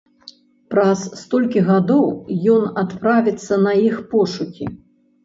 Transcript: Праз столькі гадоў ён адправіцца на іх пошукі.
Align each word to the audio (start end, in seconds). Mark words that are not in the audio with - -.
Праз 0.73 0.99
столькі 1.23 1.59
гадоў 1.67 2.05
ён 2.53 2.63
адправіцца 2.83 3.53
на 3.67 3.75
іх 3.91 4.01
пошукі. 4.15 4.65